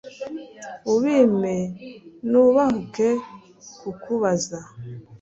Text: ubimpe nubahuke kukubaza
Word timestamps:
ubimpe 0.93 1.55
nubahuke 2.29 3.09
kukubaza 3.79 4.57